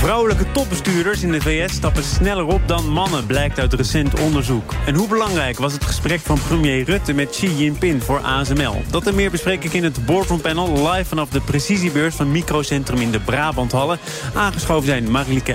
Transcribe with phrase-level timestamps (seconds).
[0.00, 4.74] Vrouwelijke topbestuurders in de VS stappen sneller op dan mannen, blijkt uit recent onderzoek.
[4.86, 8.82] En hoe belangrijk was het gesprek van premier Rutte met Xi Jinping voor ASML?
[8.90, 13.00] Dat en meer bespreek ik in het Boardroom Panel live vanaf de precisiebeurs van Microcentrum
[13.00, 13.98] in de Brabanthallen.
[14.34, 15.52] Aangeschoven zijn Marilieke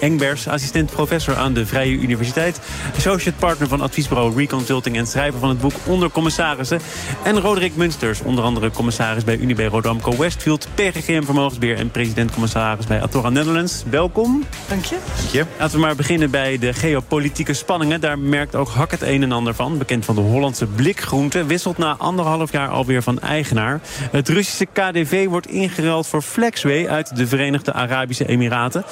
[0.00, 2.60] Engbers, assistent professor aan de Vrije Universiteit,
[2.96, 6.80] associate partner van adviesbureau Reconsulting en schrijver van het boek Onder Commissarissen.
[7.24, 13.02] En Roderick Munsters, onder andere commissaris bij Unibe Rodamco Westfield, PGGM Vermogensbeheer en president-commissaris bij
[13.02, 14.44] Atora Netherlands welkom.
[14.68, 14.98] Dank je.
[15.16, 15.44] Dank je.
[15.58, 18.00] Laten we maar beginnen bij de geopolitieke spanningen.
[18.00, 19.78] Daar merkt ook Hak het een en ander van.
[19.78, 21.44] Bekend van de Hollandse blikgroente.
[21.44, 23.80] Wisselt na anderhalf jaar alweer van eigenaar.
[24.10, 28.84] Het Russische KDV wordt ingeruild voor Flexway uit de Verenigde Arabische Emiraten.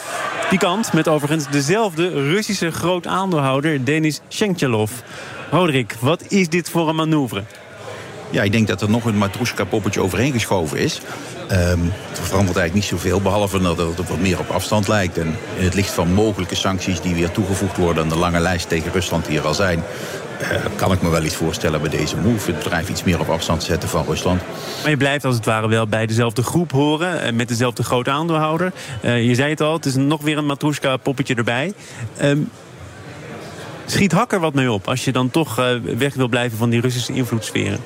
[0.50, 4.92] Die kant met overigens dezelfde Russische groot aandeelhouder Denis Shenkchalov.
[5.50, 7.42] Roderick, wat is dit voor een manoeuvre?
[8.30, 11.00] Ja, ik denk dat er nog een Matrushka-poppetje overheen geschoven is.
[11.54, 15.18] Het verandert eigenlijk niet zoveel, behalve dat het wat meer op afstand lijkt.
[15.18, 18.68] En in het licht van mogelijke sancties die weer toegevoegd worden aan de lange lijst
[18.68, 19.82] tegen Rusland die er al zijn,
[20.42, 22.50] uh, kan ik me wel iets voorstellen bij deze move.
[22.50, 24.42] Het bedrijf iets meer op afstand zetten van Rusland.
[24.82, 28.10] Maar je blijft als het ware wel bij dezelfde groep horen, eh, met dezelfde grote
[28.10, 28.72] aandeelhouder.
[29.02, 31.72] Uh, je zei het al, het is nog weer een Matrushka-poppetje erbij.
[32.22, 32.50] Um,
[33.90, 35.66] Schiet Hakker wat mee op als je dan toch uh,
[35.98, 37.78] weg wil blijven van die Russische invloedssferen?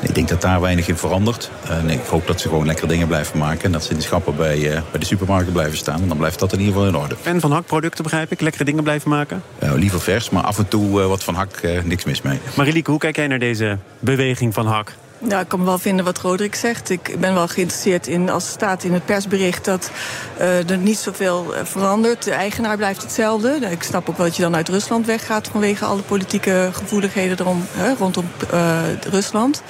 [0.00, 1.50] Ik denk dat daar weinig in verandert.
[1.68, 3.64] En ik hoop dat ze gewoon lekkere dingen blijven maken.
[3.64, 6.02] En dat ze in de schappen bij, uh, bij de supermarkten blijven staan.
[6.02, 7.16] En dan blijft dat in ieder geval in orde.
[7.20, 8.40] Fan van hakproducten begrijp ik?
[8.40, 9.42] Lekkere dingen blijven maken?
[9.62, 12.38] Uh, liever vers, maar af en toe wat van hak, niks mis mee.
[12.56, 14.92] Marilieke, hoe kijk jij naar deze beweging van hak?
[15.28, 16.90] Ja, ik kan wel vinden wat Roderick zegt.
[16.90, 19.64] Ik ben wel geïnteresseerd in, als staat in het persbericht...
[19.64, 19.90] dat
[20.38, 22.24] uh, er niet zoveel verandert.
[22.24, 23.58] De eigenaar blijft hetzelfde.
[23.70, 25.48] Ik snap ook wel dat je dan uit Rusland weggaat...
[25.48, 29.62] vanwege alle politieke gevoeligheden erom, hè, rondom uh, Rusland.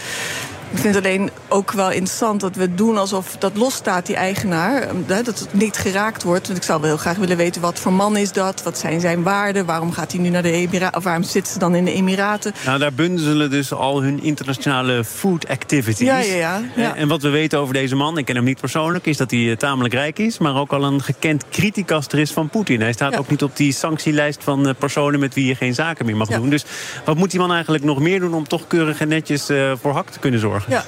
[0.73, 4.89] Ik vind het alleen ook wel interessant dat we doen alsof dat losstaat, die eigenaar.
[5.07, 6.47] Dat het niet geraakt wordt.
[6.47, 8.63] Want ik zou wel heel graag willen weten wat voor man is dat?
[8.63, 9.67] Wat zijn zijn waarden?
[9.67, 10.97] Waarom gaat hij nu naar de Emiraten?
[10.97, 12.53] Of waarom zitten ze dan in de Emiraten?
[12.65, 16.07] Nou, daar bundelen dus al hun internationale food activities.
[16.07, 16.97] Ja, ja, ja, ja.
[16.97, 19.57] En wat we weten over deze man, ik ken hem niet persoonlijk, is dat hij
[19.57, 20.39] tamelijk rijk is.
[20.39, 22.81] Maar ook al een gekend criticaster is van Poetin.
[22.81, 23.19] Hij staat ja.
[23.19, 26.37] ook niet op die sanctielijst van personen met wie je geen zaken meer mag ja.
[26.37, 26.51] doen.
[26.51, 26.65] Dus
[27.05, 29.51] wat moet die man eigenlijk nog meer doen om toch keurig en netjes
[29.81, 30.62] voor hak te kunnen zorgen?
[30.69, 30.85] Ja.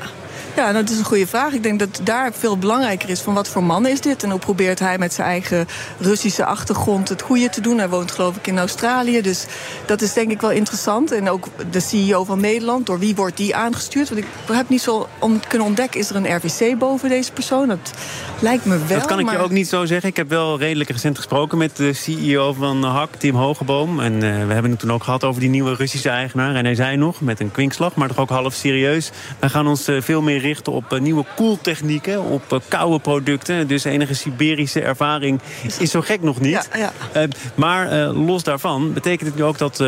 [0.57, 1.53] Ja, dat is een goede vraag.
[1.53, 4.23] Ik denk dat daar veel belangrijker is van wat voor man is dit...
[4.23, 5.67] en hoe probeert hij met zijn eigen
[5.99, 7.79] Russische achtergrond het goede te doen.
[7.79, 9.47] Hij woont geloof ik in Australië, dus
[9.87, 11.13] dat is denk ik wel interessant.
[11.13, 14.09] En ook de CEO van Nederland, door wie wordt die aangestuurd?
[14.09, 17.69] Want ik heb niet zo om kunnen ontdekken, is er een RVC boven deze persoon?
[17.69, 17.93] Dat
[18.41, 18.99] lijkt me wel.
[18.99, 19.35] Dat kan ik maar...
[19.35, 20.09] je ook niet zo zeggen.
[20.09, 24.01] Ik heb wel redelijk recent gesproken met de CEO van HAK, Tim Hogeboom.
[24.01, 26.55] En uh, we hebben het toen ook gehad over die nieuwe Russische eigenaar.
[26.55, 29.11] En hij zei nog, met een kwinkslag, maar toch ook half serieus...
[29.39, 33.66] wij gaan ons uh, veel meer richten op uh, nieuwe koeltechnieken, op uh, koude producten.
[33.66, 35.41] Dus enige Siberische ervaring
[35.78, 36.69] is zo gek nog niet.
[36.72, 37.22] Ja, ja.
[37.22, 39.84] Uh, maar los daarvan betekent het nu ook dat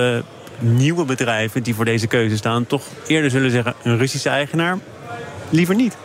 [0.59, 2.67] nieuwe bedrijven die voor deze keuze staan...
[2.67, 4.79] toch eerder zullen zeggen een Russische eigenaar,
[5.51, 5.97] liever niet.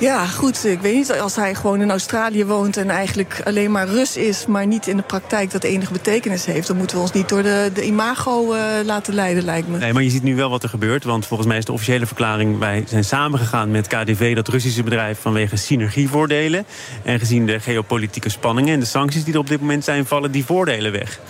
[0.00, 0.64] Ja, goed.
[0.64, 1.20] Ik weet niet.
[1.20, 4.96] Als hij gewoon in Australië woont en eigenlijk alleen maar Rus is, maar niet in
[4.96, 8.54] de praktijk dat enige betekenis heeft, dan moeten we ons niet door de, de imago
[8.54, 9.78] uh, laten leiden, lijkt me.
[9.78, 11.04] Nee, maar je ziet nu wel wat er gebeurt.
[11.04, 15.20] Want volgens mij is de officiële verklaring: wij zijn samengegaan met KDV, dat Russische bedrijf,
[15.20, 16.64] vanwege synergievoordelen.
[17.02, 20.30] En gezien de geopolitieke spanningen en de sancties die er op dit moment zijn, vallen
[20.30, 21.20] die voordelen weg.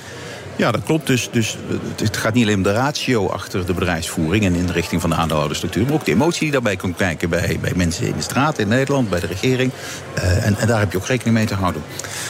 [0.59, 1.07] Ja, dat klopt.
[1.07, 1.57] Dus, dus
[1.97, 5.11] het gaat niet alleen om de ratio achter de bedrijfsvoering en in de richting van
[5.11, 8.23] de aandeelhoudersstructuur, maar ook de emotie die daarbij komt kijken bij, bij mensen in de
[8.23, 9.73] straat in Nederland, bij de regering.
[10.19, 11.83] Uh, en, en, daar heb je ook rekening mee te houden.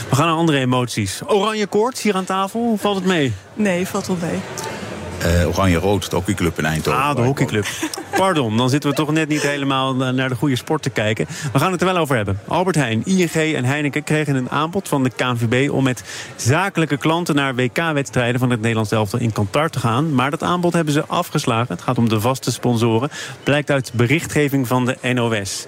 [0.08, 1.20] We gaan naar andere emoties.
[1.26, 3.34] Oranje koorts hier aan tafel, valt het mee?
[3.54, 4.40] Nee, valt wel mee.
[5.40, 7.02] Uh, Oranje-Rood, de hockeyclub in Eindhoven.
[7.02, 7.66] Ah, de hockeyclub.
[8.18, 11.26] Pardon, dan zitten we toch net niet helemaal naar de goede sport te kijken.
[11.52, 12.40] We gaan het er wel over hebben.
[12.48, 15.70] Albert Heijn, ING en Heineken kregen een aanbod van de KNVB...
[15.70, 16.02] om met
[16.36, 20.14] zakelijke klanten naar WK-wedstrijden van het Nederlands elftal in Qatar te gaan.
[20.14, 21.74] Maar dat aanbod hebben ze afgeslagen.
[21.74, 23.10] Het gaat om de vaste sponsoren.
[23.42, 25.66] Blijkt uit berichtgeving van de NOS.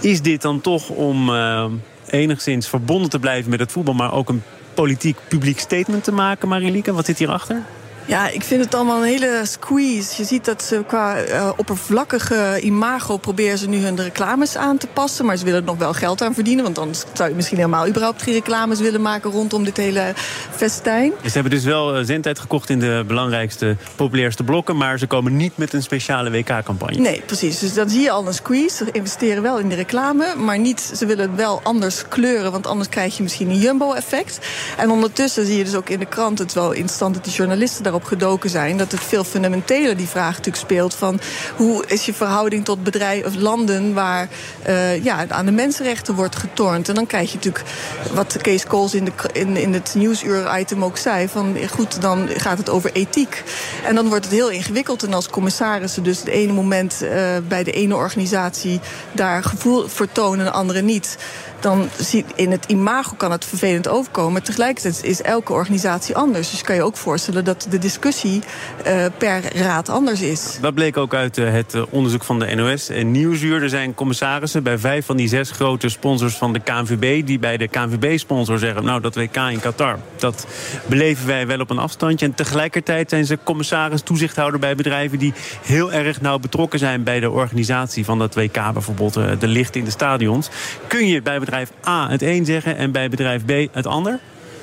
[0.00, 1.64] Is dit dan toch om uh,
[2.06, 3.94] enigszins verbonden te blijven met het voetbal...
[3.94, 4.42] maar ook een
[4.74, 6.92] politiek publiek statement te maken, Marilieke?
[6.92, 7.62] Wat zit hierachter?
[8.06, 10.14] Ja, ik vind het allemaal een hele squeeze.
[10.16, 14.86] Je ziet dat ze qua uh, oppervlakkige imago proberen ze nu hun reclames aan te
[14.86, 15.24] passen.
[15.24, 16.64] Maar ze willen er nog wel geld aan verdienen.
[16.64, 20.12] Want anders zou je misschien helemaal überhaupt geen reclames willen maken rondom dit hele
[20.50, 21.12] festijn.
[21.24, 24.76] Ze hebben dus wel zendtijd gekocht in de belangrijkste, populairste blokken.
[24.76, 27.00] Maar ze komen niet met een speciale WK-campagne.
[27.00, 27.58] Nee, precies.
[27.58, 28.84] Dus dan zie je al een squeeze.
[28.84, 30.34] Ze investeren wel in de reclame.
[30.36, 32.52] Maar niet, ze willen wel anders kleuren.
[32.52, 34.38] Want anders krijg je misschien een jumbo-effect.
[34.76, 37.82] En ondertussen zie je dus ook in de krant het wel interessant dat die journalisten
[37.82, 38.76] daar gedoken zijn.
[38.76, 41.20] Dat het veel fundamenteler die vraag natuurlijk speelt van
[41.56, 44.28] hoe is je verhouding tot bedrijven of landen waar
[44.68, 46.88] uh, ja, aan de mensenrechten wordt getornd.
[46.88, 47.64] En dan krijg je natuurlijk
[48.12, 52.58] wat Kees Kools in, de, in, in het nieuwsuur-item ook zei: van goed, dan gaat
[52.58, 53.42] het over ethiek.
[53.84, 55.02] En dan wordt het heel ingewikkeld.
[55.02, 57.10] En als commissarissen dus het ene moment uh,
[57.48, 58.80] bij de ene organisatie
[59.12, 61.16] daar gevoel voor tonen en de andere niet
[61.60, 64.42] dan zie, in het imago kan het vervelend overkomen.
[64.42, 66.50] Tegelijkertijd is elke organisatie anders.
[66.50, 68.42] Dus kan je ook voorstellen dat de discussie
[68.86, 70.58] uh, per raad anders is.
[70.60, 73.62] Dat bleek ook uit uh, het uh, onderzoek van de NOS en Nieuwsuur.
[73.62, 77.26] Er zijn commissarissen bij vijf van die zes grote sponsors van de KNVB...
[77.26, 78.84] die bij de KNVB-sponsor zeggen...
[78.84, 80.46] nou, dat WK in Qatar, dat
[80.86, 82.26] beleven wij wel op een afstandje.
[82.26, 85.18] En tegelijkertijd zijn ze commissaris, toezichthouder bij bedrijven...
[85.18, 85.32] die
[85.62, 88.72] heel erg nauw betrokken zijn bij de organisatie van dat WK.
[88.72, 90.48] Bijvoorbeeld de licht in de stadions.
[90.86, 94.18] Kun je bij bedrijf A het een zeggen en bij bedrijf B het ander?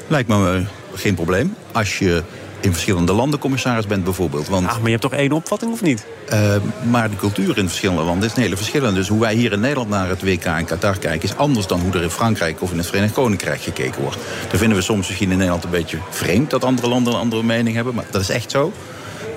[0.07, 1.55] Lijkt me geen probleem.
[1.71, 2.23] Als je
[2.63, 4.47] in verschillende landen commissaris bent bijvoorbeeld.
[4.47, 6.05] Want, Ach, maar je hebt toch één opvatting of niet?
[6.33, 6.55] Uh,
[6.89, 8.95] maar de cultuur in verschillende landen is een hele verschillende.
[8.95, 11.29] Dus hoe wij hier in Nederland naar het WK in Qatar kijken...
[11.29, 14.17] is anders dan hoe er in Frankrijk of in het Verenigd Koninkrijk gekeken wordt.
[14.49, 16.49] Daar vinden we soms misschien in Nederland een beetje vreemd...
[16.49, 18.73] dat andere landen een andere mening hebben, maar dat is echt zo.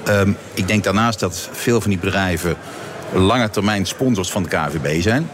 [0.08, 2.56] Um, ik denk daarnaast dat veel van die bedrijven...
[3.12, 5.28] lange termijn sponsors van de KVB zijn.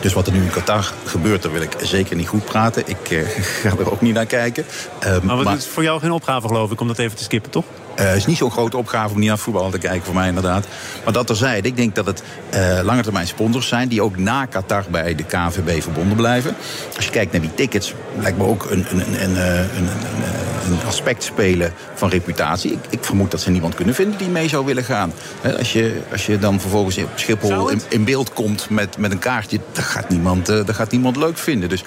[0.00, 2.82] Dus wat er nu in Qatar gebeurt, daar wil ik zeker niet goed praten.
[2.86, 3.28] Ik uh,
[3.62, 4.64] ga er ook niet naar kijken.
[5.04, 7.22] Uh, maar, maar het is voor jou geen opgave, geloof ik, om dat even te
[7.22, 7.64] skippen, toch?
[7.98, 10.28] Het uh, is niet zo'n grote opgave om niet naar voetbal te kijken, voor mij
[10.28, 10.66] inderdaad.
[11.04, 12.22] Maar dat terzijde, ik denk dat het
[12.54, 13.88] uh, lange termijn sponsors zijn...
[13.88, 16.56] die ook na Qatar bij de KNVB verbonden blijven.
[16.96, 19.88] Als je kijkt naar die tickets, lijkt me ook een, een, een, een,
[20.66, 22.72] een aspect spelen van reputatie.
[22.72, 25.12] Ik, ik, vermoed dat ze niemand kunnen vinden die mee zou willen gaan.
[25.58, 29.18] Als, je, als je dan vervolgens op Schiphol in, in, beeld komt met, met een
[29.18, 29.60] kaartje...
[29.72, 31.68] dat gaat niemand, dat gaat niemand leuk vinden.
[31.68, 31.84] Dus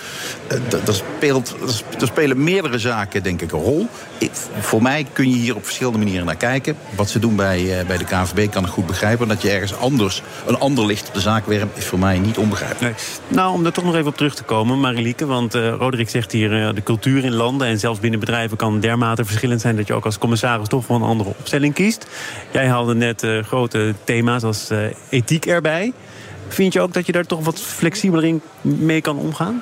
[0.85, 1.55] er, speelt,
[1.99, 3.87] er spelen meerdere zaken, denk ik, een rol.
[4.17, 6.77] Ik, voor mij kun je hier op verschillende manieren naar kijken.
[6.95, 9.27] Wat ze doen bij, uh, bij de KNVB kan ik goed begrijpen.
[9.27, 11.77] Dat je ergens anders een ander licht op de zaak werpt...
[11.77, 12.95] is voor mij niet onbegrijpelijk.
[13.27, 13.37] Nee.
[13.37, 15.25] Nou, om daar toch nog even op terug te komen, Marilieke.
[15.25, 17.67] Want uh, Roderick zegt hier, uh, de cultuur in landen...
[17.67, 19.75] en zelfs binnen bedrijven kan dermate verschillend zijn...
[19.75, 22.07] dat je ook als commissaris toch voor een andere opstelling kiest.
[22.51, 24.69] Jij haalde net grote thema's als
[25.09, 25.93] ethiek erbij.
[26.47, 29.61] Vind je ook dat je daar toch wat flexibeler in mee kan omgaan?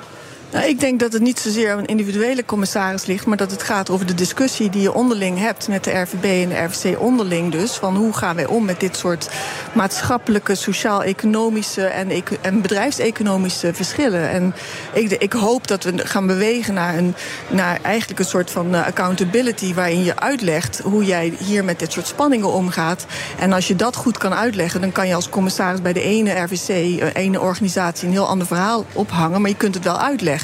[0.52, 3.26] Nou, ik denk dat het niet zozeer aan een individuele commissaris ligt...
[3.26, 5.68] maar dat het gaat over de discussie die je onderling hebt...
[5.68, 7.72] met de RVB en de RVC onderling dus.
[7.72, 9.28] Van hoe gaan wij om met dit soort
[9.72, 11.84] maatschappelijke, sociaal-economische...
[11.84, 14.30] en, en bedrijfseconomische verschillen.
[14.30, 14.54] En
[14.92, 17.14] ik, ik, hoop dat we gaan bewegen naar, een,
[17.48, 19.74] naar eigenlijk een soort van uh, accountability...
[19.74, 23.06] waarin je uitlegt hoe jij hier met dit soort spanningen omgaat.
[23.38, 24.80] En als je dat goed kan uitleggen...
[24.80, 28.06] dan kan je als commissaris bij de ene RVC, de ene organisatie...
[28.06, 30.39] een heel ander verhaal ophangen, maar je kunt het wel uitleggen.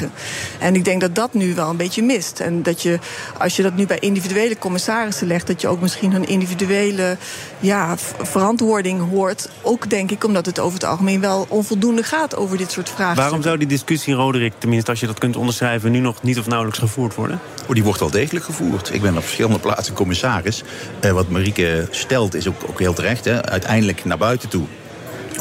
[0.58, 2.40] En ik denk dat dat nu wel een beetje mist.
[2.40, 2.98] En dat je,
[3.38, 7.16] als je dat nu bij individuele commissarissen legt, dat je ook misschien hun individuele
[7.60, 9.48] ja, verantwoording hoort.
[9.62, 13.16] Ook denk ik omdat het over het algemeen wel onvoldoende gaat over dit soort vragen.
[13.16, 16.46] Waarom zou die discussie, Roderick, tenminste als je dat kunt onderschrijven, nu nog niet of
[16.46, 17.40] nauwelijks gevoerd worden?
[17.66, 18.94] Oh, die wordt wel degelijk gevoerd.
[18.94, 20.62] Ik ben op verschillende plaatsen commissaris.
[21.00, 23.24] Eh, wat Marieke stelt is ook, ook heel terecht.
[23.24, 23.44] Hè.
[23.50, 24.66] Uiteindelijk naar buiten toe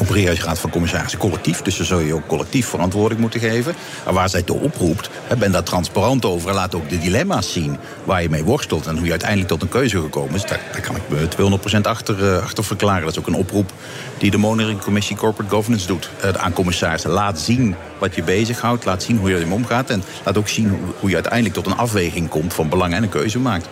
[0.04, 1.62] je gaat van commissarissen collectief.
[1.62, 3.74] Dus dan zul je ook collectief verantwoording moeten geven.
[4.06, 6.48] En waar zij toe oproept, ben daar transparant over.
[6.48, 8.86] En laat ook de dilemma's zien waar je mee worstelt.
[8.86, 10.42] En hoe je uiteindelijk tot een keuze gekomen is.
[10.42, 13.04] Daar, kan ik me 200% achter, uh, achter verklaren.
[13.04, 13.72] Dat is ook een oproep
[14.18, 16.10] die de Monitoring Commissie Corporate Governance doet.
[16.24, 17.10] Uh, aan commissarissen.
[17.10, 18.84] Laat zien wat je bezighoudt.
[18.84, 19.90] Laat zien hoe je ermee omgaat.
[19.90, 23.02] En laat ook zien hoe, hoe je uiteindelijk tot een afweging komt van belang en
[23.02, 23.68] een keuze maakt.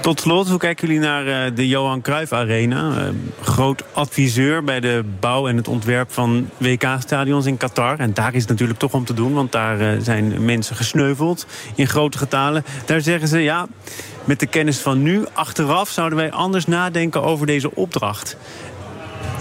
[0.00, 2.90] Tot slot, hoe kijken jullie naar uh, de Johan Cruijff Arena?
[2.90, 3.08] Uh,
[3.42, 7.98] groot adviseur bij de bouw en het ontwerp van WK-stadions in Qatar.
[7.98, 11.46] En daar is het natuurlijk toch om te doen, want daar uh, zijn mensen gesneuveld
[11.74, 12.64] in grote getalen.
[12.84, 13.66] Daar zeggen ze, ja,
[14.24, 18.36] met de kennis van nu, achteraf zouden wij anders nadenken over deze opdracht.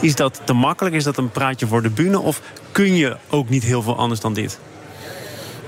[0.01, 0.96] Is dat te makkelijk?
[0.96, 2.20] Is dat een praatje voor de bühne?
[2.20, 4.60] Of kun je ook niet heel veel anders dan dit?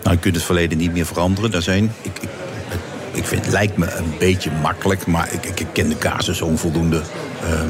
[0.03, 1.51] Nou, je kunt het verleden niet meer veranderen.
[1.51, 2.21] Daar zijn, ik,
[3.13, 7.01] ik vind, het lijkt me een beetje makkelijk, maar ik, ik ken de casus onvoldoende.
[7.43, 7.61] Uh,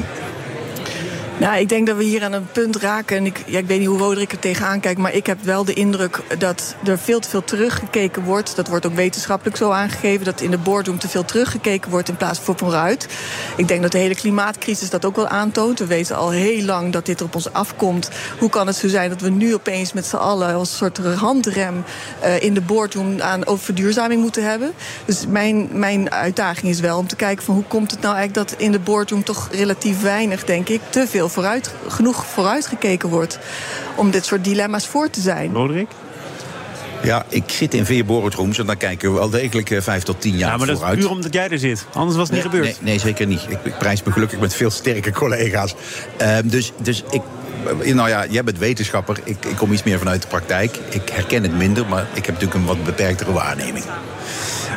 [1.36, 3.16] Nou, ik denk dat we hier aan een punt raken.
[3.16, 5.00] En ik, ja, ik weet niet hoe Roderick er tegenaan kijkt.
[5.00, 8.56] Maar ik heb wel de indruk dat er veel te veel teruggekeken wordt.
[8.56, 10.24] Dat wordt ook wetenschappelijk zo aangegeven.
[10.24, 13.08] Dat in de boardroom te veel teruggekeken wordt in plaats van vooruit.
[13.56, 15.78] Ik denk dat de hele klimaatcrisis dat ook wel aantoont.
[15.78, 18.10] We weten al heel lang dat dit op ons afkomt.
[18.38, 21.84] Hoe kan het zo zijn dat we nu opeens met z'n allen als soort handrem
[22.24, 24.72] uh, in de boardroom aan over verduurzaming moeten hebben?
[25.04, 28.48] Dus mijn, mijn uitdaging is wel om te kijken van hoe komt het nou eigenlijk
[28.48, 33.38] dat in de boardroom toch relatief weinig, denk ik, te veel vooruit, genoeg vooruitgekeken wordt
[33.94, 35.52] om dit soort dilemma's voor te zijn.
[35.52, 35.88] Roderick?
[37.04, 40.20] Ja, ik zit in vier boardrooms en dan kijken we wel degelijk uh, vijf tot
[40.20, 40.78] tien jaar vooruit.
[40.78, 41.86] Ja, maar dat is puur omdat jij er zit.
[41.92, 42.64] Anders was het niet gebeurd.
[42.64, 43.40] Nee, nee, zeker niet.
[43.48, 45.74] Ik, ik, prijs me gelukkig met veel sterke collega's.
[46.22, 47.22] Uh, dus, dus ik...
[47.94, 49.20] Nou ja, jij bent wetenschapper.
[49.24, 50.78] Ik, ik kom iets meer vanuit de praktijk.
[50.88, 53.84] Ik herken het minder, maar ik heb natuurlijk een wat beperktere waarneming.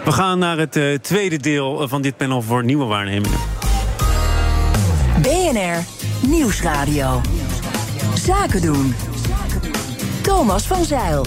[0.05, 3.39] We gaan naar het uh, tweede deel van dit panel voor nieuwe waarnemingen.
[5.21, 7.21] BNR Nieuwsradio.
[8.15, 8.95] Zaken doen.
[10.21, 11.25] Thomas van Zeil.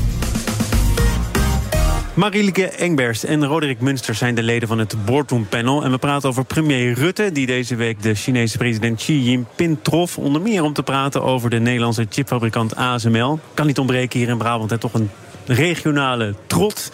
[2.14, 5.84] Marielike Engbers en Roderick Munster zijn de leden van het Boardroom Panel.
[5.84, 10.18] En we praten over premier Rutte, die deze week de Chinese president Xi Jinping trof.
[10.18, 13.40] Onder meer om te praten over de Nederlandse chipfabrikant ASML.
[13.54, 15.10] Kan niet ontbreken hier in Brabant, hè, toch een
[15.46, 16.90] regionale trots.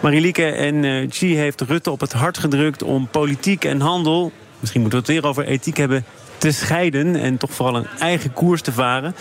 [0.00, 4.32] Marielike en uh, Xi heeft Rutte op het hart gedrukt om politiek en handel...
[4.60, 6.04] misschien moeten we het weer over ethiek hebben
[6.38, 9.14] te scheiden en toch vooral een eigen koers te varen.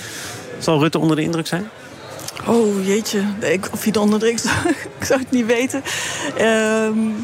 [0.57, 1.69] Zal Rutte onder de indruk zijn?
[2.45, 4.51] Oh jeetje, ik, of hij onder de indruk
[4.99, 5.83] ik zou het niet weten.
[6.41, 7.15] Um,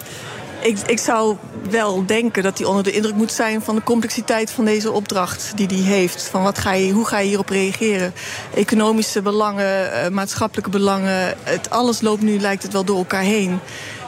[0.63, 1.37] ik, ik zou
[1.69, 5.51] wel denken dat hij onder de indruk moet zijn van de complexiteit van deze opdracht
[5.55, 6.23] die hij heeft.
[6.23, 8.13] Van wat ga je, hoe ga je hierop reageren?
[8.53, 13.59] Economische belangen, uh, maatschappelijke belangen, het, alles loopt nu, lijkt het wel door elkaar heen.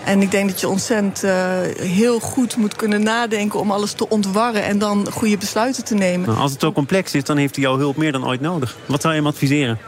[0.06, 1.32] En ik denk dat je ontzettend uh,
[1.80, 6.28] heel goed moet kunnen nadenken om alles te ontwarren en dan goede besluiten te nemen.
[6.28, 8.78] Nou, als het zo complex is, dan heeft hij jouw hulp meer dan ooit nodig.
[8.86, 9.80] Wat zou je hem adviseren?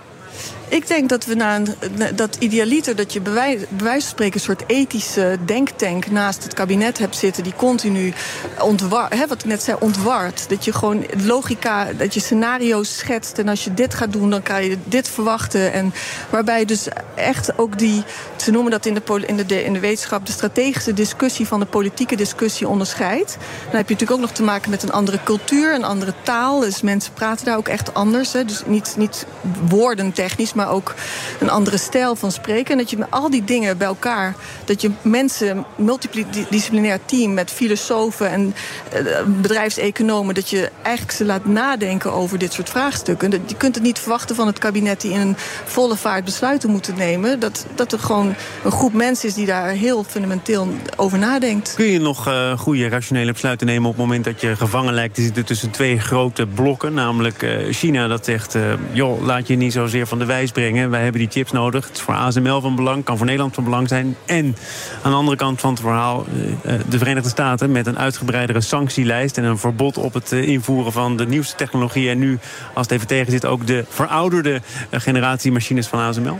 [0.69, 1.67] Ik denk dat we na een,
[2.15, 6.97] dat idealiter, dat je bij wijze van spreken een soort ethische denktank naast het kabinet
[6.97, 8.13] hebt zitten, die continu
[8.61, 10.49] ontwar, hè, wat ik net zei, ontwart.
[10.49, 14.41] Dat je gewoon logica, dat je scenario's schetst en als je dit gaat doen, dan
[14.41, 15.73] kan je dit verwachten.
[15.73, 15.93] En
[16.29, 18.03] waarbij dus echt ook die,
[18.35, 21.65] ze noemen dat in de, in de, in de wetenschap, de strategische discussie van de
[21.65, 23.37] politieke discussie onderscheidt.
[23.39, 26.59] Dan heb je natuurlijk ook nog te maken met een andere cultuur, een andere taal.
[26.59, 28.33] Dus mensen praten daar ook echt anders.
[28.33, 28.45] Hè.
[28.45, 29.25] Dus niet, niet
[29.69, 30.93] woordentechnisch, maar ook
[31.39, 32.71] een andere stijl van spreken.
[32.71, 34.35] En dat je met al die dingen bij elkaar,
[34.65, 38.55] dat je mensen, multidisciplinair team met filosofen en
[38.93, 43.31] uh, bedrijfseconomen, dat je eigenlijk ze laat nadenken over dit soort vraagstukken.
[43.47, 45.35] Je kunt het niet verwachten van het kabinet die in een
[45.65, 47.39] volle vaart besluiten moeten nemen.
[47.39, 51.73] Dat, dat er gewoon een groep mensen is die daar heel fundamenteel over nadenkt.
[51.75, 55.15] Kun je nog uh, goede rationele besluiten nemen op het moment dat je gevangen lijkt
[55.15, 56.93] te zitten tussen twee grote blokken?
[56.93, 58.55] Namelijk uh, China dat zegt,
[58.91, 60.89] joh, laat je niet zozeer van de brengen.
[60.89, 61.87] Wij hebben die chips nodig.
[61.87, 64.15] Het is voor ASML van belang, kan voor Nederland van belang zijn.
[64.25, 64.55] En
[65.01, 66.25] aan de andere kant van het verhaal...
[66.63, 69.37] Eh, eh, de Verenigde Staten met een uitgebreidere sanctielijst...
[69.37, 72.09] en een verbod op het eh, invoeren van de nieuwste technologie...
[72.09, 72.39] en nu,
[72.73, 74.61] als het even tegen zit, ook de verouderde
[74.91, 76.39] generatie machines van ASML?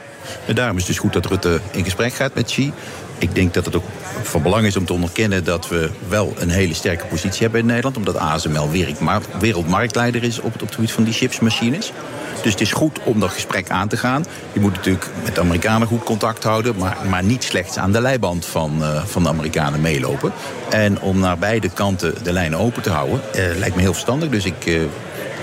[0.54, 2.72] Daarom is het dus goed dat Rutte in gesprek gaat met Xi.
[3.18, 3.84] Ik denk dat het ook
[4.24, 7.66] van belang is om te onderkennen dat we wel een hele sterke positie hebben in
[7.66, 7.98] Nederland.
[7.98, 8.70] Omdat ASML
[9.40, 11.92] wereldmarktleider is op het, op het gebied van die chipsmachines.
[12.44, 14.26] Dus het is goed om dat gesprek aan te gaan.
[14.54, 18.02] Je moet natuurlijk met de Amerikanen goed contact houden, maar, maar niet slechts aan de
[18.02, 20.32] leiband van, uh, van de Amerikanen meelopen.
[20.70, 24.30] En om naar beide kanten de lijnen open te houden, uh, lijkt me heel verstandig.
[24.30, 24.66] Dus ik.
[24.66, 24.82] Uh,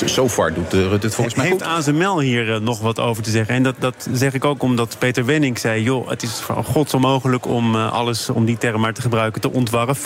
[0.04, 1.72] so far doet Rutte het volgens mij Heeft goed.
[1.72, 3.54] ASML hier nog wat over te zeggen?
[3.54, 5.82] En dat, dat zeg ik ook omdat Peter Wenning zei...
[5.82, 9.52] joh, het is van gods onmogelijk om alles, om die term maar te gebruiken, te
[9.52, 9.96] ontwarren.
[9.96, 10.00] 50%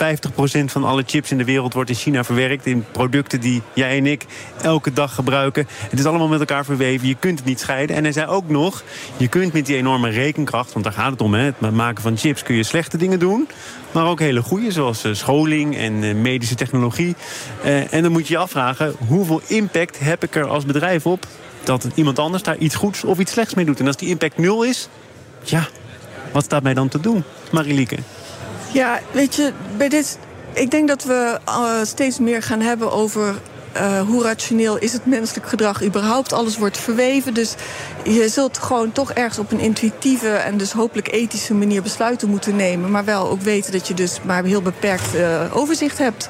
[0.65, 2.65] van alle chips in de wereld wordt in China verwerkt...
[2.65, 4.25] in producten die jij en ik
[4.61, 5.67] elke dag gebruiken.
[5.89, 7.95] Het is allemaal met elkaar verweven, je kunt het niet scheiden.
[7.95, 8.83] En hij zei ook nog,
[9.17, 10.73] je kunt met die enorme rekenkracht...
[10.73, 13.47] want daar gaat het om, hè, het maken van chips kun je slechte dingen doen...
[13.91, 17.15] maar ook hele goede, zoals scholing en medische technologie.
[17.89, 21.25] en dan moet je je afvragen, hoeveel impact heb ik er als bedrijf op
[21.63, 23.79] dat iemand anders daar iets goeds of iets slechts mee doet.
[23.79, 24.89] En als die impact nul is,
[25.43, 25.67] ja,
[26.31, 27.97] wat staat mij dan te doen, Marilieke?
[28.73, 30.19] Ja, weet je, bij dit.
[30.53, 31.39] Ik denk dat we
[31.83, 33.35] steeds meer gaan hebben over
[33.77, 36.33] uh, hoe rationeel is het menselijk gedrag überhaupt?
[36.33, 37.33] Alles wordt verweven.
[37.33, 37.55] Dus
[38.03, 42.55] je zult gewoon toch ergens op een intuïtieve en dus hopelijk ethische manier besluiten moeten
[42.55, 42.91] nemen.
[42.91, 46.29] Maar wel ook weten dat je dus maar heel beperkt uh, overzicht hebt.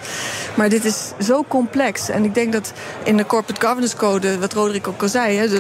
[0.56, 2.10] Maar dit is zo complex.
[2.10, 5.56] En ik denk dat in de Corporate Governance Code, wat Roderick ook al zei, hè,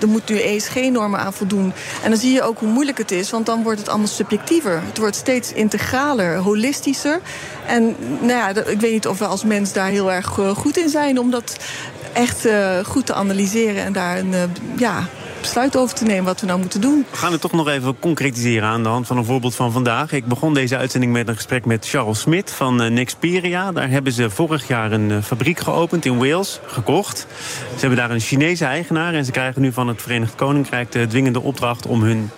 [0.00, 1.72] er, moet nu ESG-normen aan voldoen.
[2.02, 4.82] En dan zie je ook hoe moeilijk het is, want dan wordt het allemaal subjectiever.
[4.86, 7.20] Het wordt steeds integraler, holistischer.
[7.66, 10.88] En nou ja, ik weet niet of we als mens daar heel erg goed in
[10.88, 11.56] zijn om dat
[12.12, 12.48] echt
[12.84, 14.34] goed te analyseren en daar een
[14.76, 15.08] ja,
[15.40, 17.06] besluit over te nemen wat we nou moeten doen.
[17.10, 20.12] We gaan het toch nog even concretiseren aan de hand van een voorbeeld van vandaag.
[20.12, 23.72] Ik begon deze uitzending met een gesprek met Charles Smit van uh, Nexperia.
[23.72, 27.26] Daar hebben ze vorig jaar een fabriek geopend in Wales, gekocht.
[27.74, 31.06] Ze hebben daar een Chinese eigenaar en ze krijgen nu van het Verenigd Koninkrijk de
[31.06, 32.30] dwingende opdracht om hun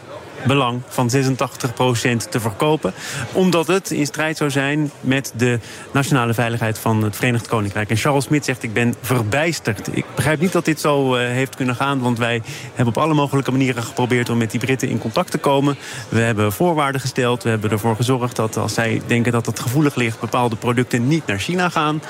[0.46, 2.92] belang van 86% te verkopen.
[3.32, 5.58] Omdat het in strijd zou zijn met de
[5.92, 7.90] nationale veiligheid van het Verenigd Koninkrijk.
[7.90, 9.96] En Charles Smit zegt, ik ben verbijsterd.
[9.96, 12.00] Ik begrijp niet dat dit zo uh, heeft kunnen gaan.
[12.00, 12.42] Want wij
[12.74, 15.76] hebben op alle mogelijke manieren geprobeerd om met die Britten in contact te komen.
[16.08, 17.42] We hebben voorwaarden gesteld.
[17.42, 20.20] We hebben ervoor gezorgd dat als zij denken dat het gevoelig ligt...
[20.20, 22.02] bepaalde producten niet naar China gaan.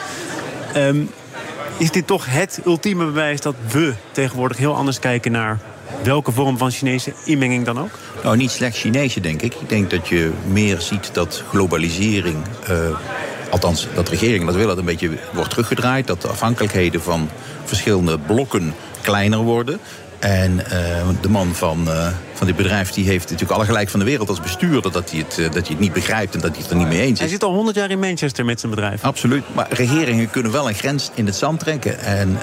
[0.77, 1.11] Um,
[1.79, 5.59] is dit toch het ultieme bewijs dat we tegenwoordig heel anders kijken naar
[6.03, 7.91] welke vorm van Chinese inmenging dan ook?
[8.23, 9.55] Nou, niet slechts Chinese, denk ik.
[9.55, 12.37] Ik denk dat je meer ziet dat globalisering...
[12.71, 12.99] Uh,
[13.51, 16.07] althans, dat regeringen dat willen, dat een beetje wordt teruggedraaid.
[16.07, 17.29] Dat de afhankelijkheden van
[17.65, 19.81] verschillende blokken kleiner worden.
[20.23, 20.63] En uh,
[21.21, 24.29] de man van, uh, van dit bedrijf die heeft natuurlijk alle gelijk van de wereld
[24.29, 24.93] als bestuurder...
[24.93, 26.87] dat hij het, uh, dat hij het niet begrijpt en dat hij het er niet
[26.87, 27.19] mee eens is.
[27.19, 29.05] Hij zit al 100 jaar in Manchester met zijn bedrijf.
[29.05, 31.99] Absoluut, maar regeringen kunnen wel een grens in het zand trekken.
[32.01, 32.39] En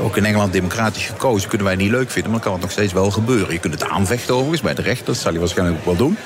[0.00, 2.30] ook in Engeland democratisch gekozen kunnen wij niet leuk vinden...
[2.30, 3.52] maar dan kan het nog steeds wel gebeuren.
[3.52, 6.16] Je kunt het aanvechten overigens bij de rechter, dat zal hij waarschijnlijk ook wel doen.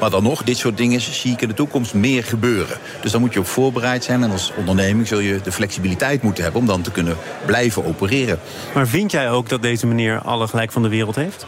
[0.00, 2.78] Maar dan nog, dit soort dingen zie ik in de toekomst meer gebeuren.
[3.02, 4.22] Dus dan moet je op voorbereid zijn.
[4.22, 6.60] En als onderneming zul je de flexibiliteit moeten hebben...
[6.60, 7.16] om dan te kunnen
[7.46, 8.38] blijven opereren.
[8.74, 11.46] Maar vind jij ook dat deze meneer alle gelijk van de wereld heeft?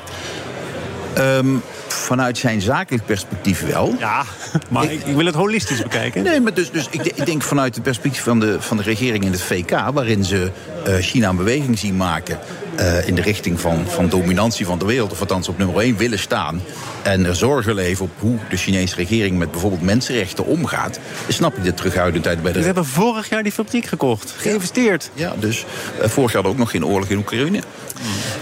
[1.18, 3.94] Um, vanuit zijn zakelijk perspectief wel.
[3.98, 4.24] Ja,
[4.68, 6.22] maar ik, ik, wil het holistisch bekijken.
[6.22, 9.24] Nee, maar dus, dus ik, ik, denk vanuit het perspectief van de, van de regering
[9.24, 9.70] in het VK...
[9.92, 10.50] waarin ze
[10.86, 12.38] uh, China een beweging zien maken...
[12.80, 15.12] Uh, in de richting van, van dominantie van de wereld...
[15.12, 16.62] of althans op nummer 1 willen staan...
[17.02, 19.38] en er zorgen leven op hoe de Chinese regering...
[19.38, 20.98] met bijvoorbeeld mensenrechten omgaat...
[21.28, 22.58] snap ik dit terughoudend tijd bij de...
[22.58, 25.10] We hebben vorig jaar die fabriek gekocht, geïnvesteerd.
[25.14, 25.64] Ja, ja dus
[26.00, 27.62] uh, vorig jaar ook nog geen oorlog in Oekraïne.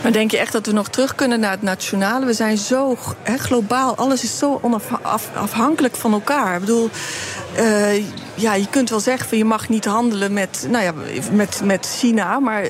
[0.03, 2.27] Maar denk je echt dat we nog terug kunnen naar het nationale?
[2.27, 6.55] We zijn zo he, globaal, alles is zo onafhankelijk van elkaar.
[6.55, 6.91] Ik bedoel,
[7.59, 7.97] uh,
[8.35, 10.93] ja, je kunt wel zeggen van je mag niet handelen met, nou ja,
[11.33, 12.69] met, met China, maar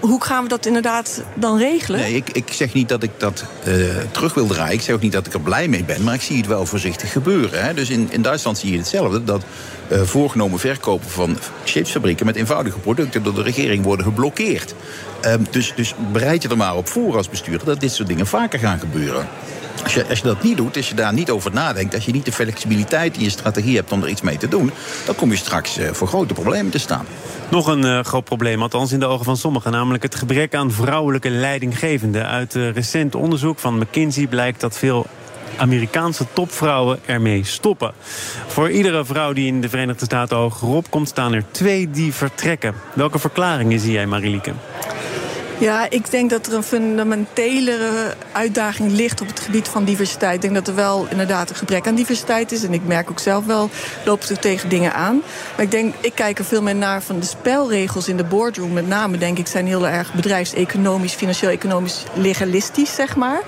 [0.00, 2.00] hoe gaan we dat inderdaad dan regelen?
[2.00, 4.72] Nee, ik, ik zeg niet dat ik dat uh, terug wil draaien.
[4.72, 6.04] Ik zeg ook niet dat ik er blij mee ben.
[6.04, 7.64] Maar ik zie het wel voorzichtig gebeuren.
[7.64, 7.74] Hè.
[7.74, 9.24] Dus in, in Duitsland zie je hetzelfde.
[9.24, 9.42] Dat
[9.92, 14.74] uh, voorgenomen verkopen van chipsfabrieken met eenvoudige producten door de regering worden geblokkeerd.
[15.26, 18.26] Um, dus, dus bereid je er maar op voor als bestuurder dat dit soort dingen
[18.26, 19.28] vaker gaan gebeuren.
[19.82, 21.94] Als je, dat niet doet, als je daar niet over nadenkt...
[21.94, 24.70] als je niet de flexibiliteit in je strategie hebt om er iets mee te doen...
[25.04, 27.06] dan kom je straks uh, voor grote problemen te staan.
[27.50, 29.72] Nog een uh, groot probleem, althans in de ogen van sommigen...
[29.72, 32.26] namelijk het gebrek aan vrouwelijke leidinggevenden.
[32.26, 35.06] Uit uh, recent onderzoek van McKinsey blijkt dat veel
[35.56, 37.92] Amerikaanse topvrouwen ermee stoppen.
[38.46, 41.08] Voor iedere vrouw die in de Verenigde Staten hogerop komt...
[41.08, 42.74] staan er twee die vertrekken.
[42.92, 44.52] Welke verklaringen zie jij, Marilieke?
[45.60, 50.34] Ja, ik denk dat er een fundamentelere uitdaging ligt op het gebied van diversiteit.
[50.34, 52.64] Ik denk dat er wel inderdaad een gebrek aan diversiteit is.
[52.64, 53.70] En ik merk ook zelf wel,
[54.04, 55.22] loop er tegen dingen aan.
[55.56, 58.72] Maar ik denk, ik kijk er veel meer naar van de spelregels in de boardroom.
[58.72, 63.42] Met name, denk ik, zijn heel erg bedrijfseconomisch, financieel-economisch legalistisch, zeg maar.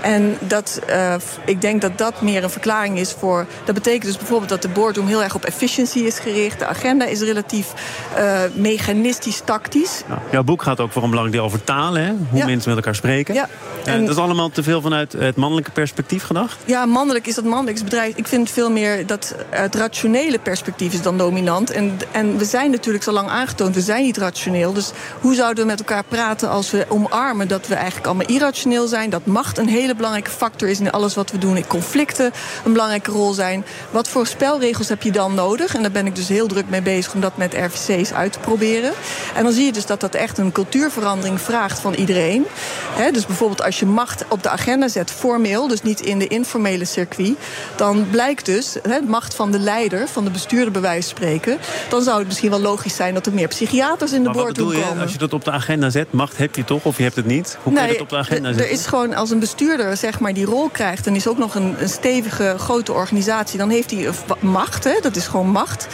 [0.00, 3.46] En dat, uh, ik denk dat dat meer een verklaring is voor.
[3.64, 6.58] Dat betekent dus bijvoorbeeld dat de boardroom heel erg op efficiëncy is gericht.
[6.58, 7.72] De agenda is relatief
[8.18, 10.02] uh, mechanistisch-tactisch.
[10.08, 12.12] Ja, jouw boek gaat ook voor een belangrijk deel over talen, hè?
[12.30, 12.46] hoe ja.
[12.46, 13.34] mensen met elkaar spreken.
[13.34, 13.48] Ja.
[13.84, 16.56] En dat is allemaal te veel vanuit het mannelijke perspectief gedacht?
[16.64, 18.16] Ja, mannelijk is dat mannelijk bedrijf.
[18.16, 21.70] Ik vind veel meer dat het rationele perspectief is dan dominant.
[21.70, 24.72] En, en we zijn natuurlijk zo lang aangetoond, we zijn niet rationeel.
[24.72, 28.86] Dus hoe zouden we met elkaar praten als we omarmen dat we eigenlijk allemaal irrationeel
[28.86, 29.10] zijn?
[29.10, 31.56] Dat macht een hele belangrijke factor is in alles wat we doen.
[31.56, 32.32] In conflicten
[32.64, 33.64] een belangrijke rol zijn.
[33.90, 35.74] Wat voor spelregels heb je dan nodig?
[35.74, 38.38] En daar ben ik dus heel druk mee bezig om dat met RVC's uit te
[38.38, 38.92] proberen.
[39.34, 42.46] En dan zie je dus dat dat echt een cultuurverandering vraagt van iedereen.
[42.92, 46.26] He, dus bijvoorbeeld als je macht op de agenda zet, formeel, dus niet in de
[46.26, 47.34] informele circuit,
[47.76, 51.58] dan blijkt dus he, macht van de leider, van de bestuurder bij wijze van spreken.
[51.88, 55.02] Dan zou het misschien wel logisch zijn dat er meer psychiaters in de boardroom komen.
[55.02, 57.26] Als je dat op de agenda zet, macht heb je toch of je hebt het
[57.26, 57.58] niet?
[57.62, 58.66] Hoe nee, kun je dat op de agenda zetten?
[58.66, 61.06] Er is gewoon als een bestuurder zeg maar, die rol krijgt...
[61.06, 63.58] en is ook nog een, een stevige, grote organisatie...
[63.58, 64.08] dan heeft hij
[64.40, 64.94] macht, hè?
[65.00, 65.86] dat is gewoon macht.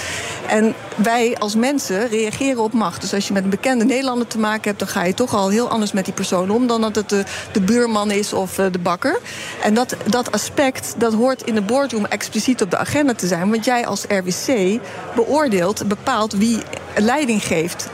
[0.49, 3.01] En wij als mensen reageren op macht.
[3.01, 4.79] Dus als je met een bekende Nederlander te maken hebt...
[4.79, 6.67] dan ga je toch al heel anders met die persoon om...
[6.67, 7.09] dan dat het
[7.53, 9.19] de, buurman is of uh, de bakker.
[9.63, 13.51] En dat, dat aspect, dat hoort in de boardroom expliciet op de agenda te zijn.
[13.51, 14.81] Want jij als RWC
[15.15, 16.59] beoordeelt, bepaalt wie
[16.97, 17.89] leiding geeft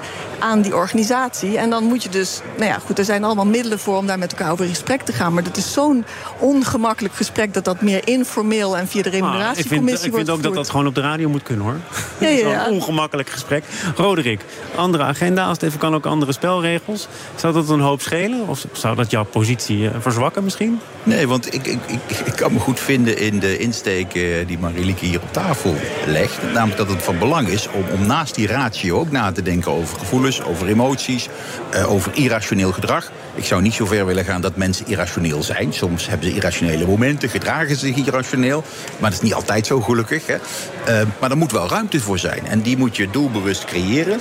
[0.45, 1.59] aan die organisatie.
[1.59, 4.19] En dan moet je dus, nou ja, goed, er zijn allemaal middelen voor om daar
[4.19, 5.35] met elkaar over in gesprek te gaan.
[5.35, 6.05] Maar dat is zo'n
[6.39, 10.31] ongemakkelijk gesprek dat dat meer informeel en via de remuneratiecommissie ah, ik vind, ik vind
[10.31, 11.77] ook dat dat gewoon op de radio moet kunnen hoor.
[12.19, 12.65] Ja, ja, ja.
[12.65, 13.65] Zo'n ongemakkelijk gesprek.
[13.97, 14.41] Roderick,
[14.75, 17.09] andere agenda, als het even kan ook andere spelregels.
[17.35, 18.49] Zou dat een hoop schelen?
[18.49, 20.81] Of zou dat jouw positie uh, verzwakken misschien?
[21.03, 24.59] Nee, want ik, ik, ik, ik, kan me goed vinden in de insteek uh, die
[24.59, 25.75] Marilieke hier op tafel
[26.07, 26.43] legt.
[26.43, 29.73] Namelijk dat het van belang is om, om naast die ratio ook na te denken
[29.73, 31.29] over gevoelens, over emoties,
[31.75, 33.11] uh, over irrationeel gedrag.
[33.35, 35.73] Ik zou niet zo ver willen gaan dat mensen irrationeel zijn.
[35.73, 38.65] Soms hebben ze irrationele momenten, gedragen ze zich irrationeel.
[38.99, 40.27] Maar dat is niet altijd zo gelukkig.
[40.27, 40.35] Hè?
[40.35, 42.47] Uh, maar er moet wel ruimte voor zijn.
[42.47, 44.21] En die moet je doelbewust creëren.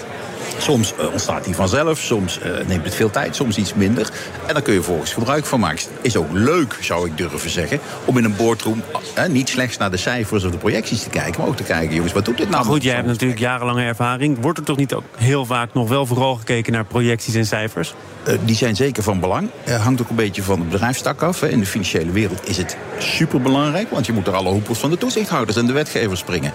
[0.64, 4.10] Soms uh, ontstaat die vanzelf, soms uh, neemt het veel tijd, soms iets minder.
[4.48, 5.84] En daar kun je volgens gebruik van maken.
[6.02, 8.84] Is ook leuk, zou ik durven zeggen, om in een boardroom
[9.18, 11.96] uh, niet slechts naar de cijfers of de projecties te kijken, maar ook te kijken,
[11.96, 12.64] jongens, wat doet dit nou?
[12.64, 14.38] Maar goed, jij hebt natuurlijk jarenlange ervaring.
[14.42, 17.94] Wordt er toch niet ook heel vaak nog wel vooral gekeken naar projecties en cijfers?
[18.28, 19.50] Uh, die zijn zeker van belang.
[19.82, 21.40] Hangt ook een beetje van de bedrijfstak af.
[21.40, 21.50] Hè.
[21.50, 24.98] In de financiële wereld is het superbelangrijk, want je moet er alle hoepels van de
[24.98, 26.54] toezichthouders en de wetgevers springen.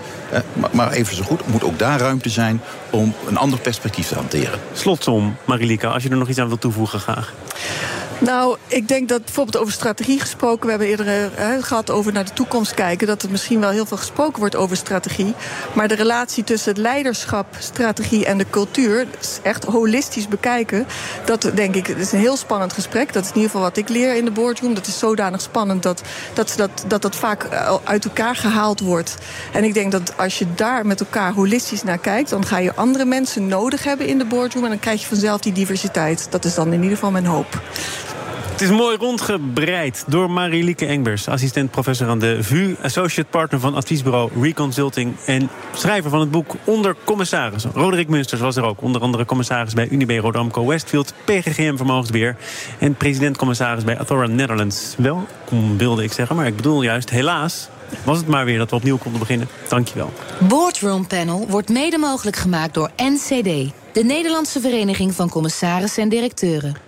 [0.52, 3.97] Maar, maar even zo goed, moet ook daar ruimte zijn om een ander perspectief
[4.72, 7.32] Slotsom, Marilika, als je er nog iets aan wilt toevoegen, graag.
[8.20, 10.64] Nou, ik denk dat bijvoorbeeld over strategie gesproken...
[10.64, 13.06] we hebben eerder hè, gehad over naar de toekomst kijken...
[13.06, 15.34] dat er misschien wel heel veel gesproken wordt over strategie.
[15.72, 19.06] Maar de relatie tussen het leiderschap, strategie en de cultuur...
[19.42, 20.86] echt holistisch bekijken.
[21.24, 23.12] Dat denk ik, is een heel spannend gesprek.
[23.12, 24.74] Dat is in ieder geval wat ik leer in de boardroom.
[24.74, 26.02] Dat is zodanig spannend dat
[26.34, 27.48] dat, dat, dat, dat vaak
[27.84, 29.14] uit elkaar gehaald wordt.
[29.52, 32.30] En ik denk dat als je daar met elkaar holistisch naar kijkt...
[32.30, 34.64] dan ga je andere mensen nodig hebben in de boardroom...
[34.64, 36.26] en dan krijg je vanzelf die diversiteit.
[36.30, 37.60] Dat is dan in ieder geval mijn hoop.
[38.58, 43.74] Het is mooi rondgebreid door Marielieke Engbers, assistent professor aan de VU, associate partner van
[43.74, 47.64] adviesbureau Reconsulting en schrijver van het boek Onder Commissaris.
[47.74, 52.36] Roderick Munsters was er ook, onder andere commissaris bij Unibe Rodamco Westfield, PGGM Vermogensbeheer
[52.78, 54.94] en president-commissaris bij Athora Netherlands.
[54.96, 57.68] Welkom wilde ik zeggen, maar ik bedoel juist helaas
[58.04, 59.48] was het maar weer dat we opnieuw konden beginnen.
[59.68, 60.12] Dankjewel.
[60.38, 66.87] Boardroom Panel wordt mede mogelijk gemaakt door NCD, de Nederlandse Vereniging van Commissarissen en Directeuren.